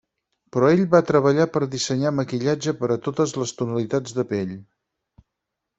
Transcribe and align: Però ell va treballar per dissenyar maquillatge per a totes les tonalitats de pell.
Però 0.55 0.69
ell 0.75 0.79
va 0.93 1.01
treballar 1.09 1.45
per 1.57 1.61
dissenyar 1.75 2.13
maquillatge 2.21 2.75
per 2.81 2.91
a 2.95 2.99
totes 3.09 3.35
les 3.43 3.55
tonalitats 3.61 4.21
de 4.21 4.27
pell. 4.35 4.57